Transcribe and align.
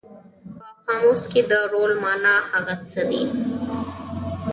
په 0.55 0.65
قاموس 0.85 1.21
کې 1.31 1.41
د 1.51 1.53
رول 1.71 1.91
مانا 2.03 2.35
هغه 2.51 2.75
څه 2.91 3.01
دي. 3.09 3.23